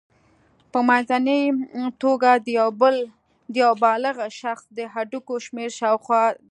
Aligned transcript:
په 0.71 0.79
منځنۍ 0.89 1.43
توګه 2.03 2.31
د 3.53 3.55
یو 3.63 3.71
بالغ 3.85 4.15
شخص 4.41 4.63
د 4.77 4.79
هډوکو 4.93 5.35
شمېر 5.45 5.69
شاوخوا 5.79 6.23
دی. 6.31 6.35